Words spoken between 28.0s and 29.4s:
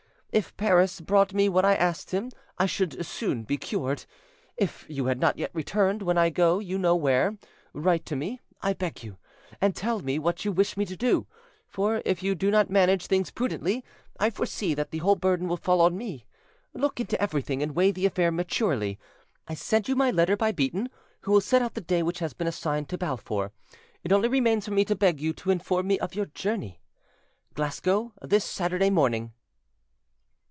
this Saturday morning."